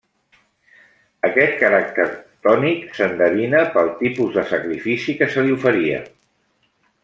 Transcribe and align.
Aquest 1.27 1.59
caràcter 1.63 2.07
ctònic 2.15 2.89
s'endevina 3.01 3.61
pel 3.77 3.93
tipus 4.03 4.35
de 4.39 4.47
sacrifici 4.55 5.19
que 5.21 5.33
se 5.35 5.49
li 5.49 5.57
oferia. 5.61 6.05